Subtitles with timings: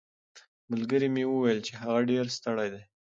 [0.71, 2.83] ملګري مې وویل چې هغه ډېر ستړی دی.